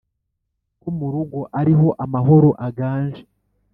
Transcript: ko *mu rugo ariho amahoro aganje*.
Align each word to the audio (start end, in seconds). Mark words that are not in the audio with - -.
ko 0.81 0.87
*mu 0.97 1.07
rugo 1.13 1.39
ariho 1.59 1.87
amahoro 2.03 2.49
aganje*. 2.67 3.23